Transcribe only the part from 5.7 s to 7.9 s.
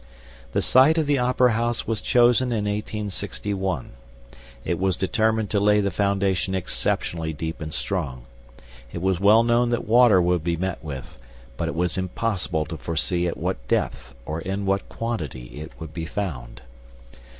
the foundation exceptionally deep and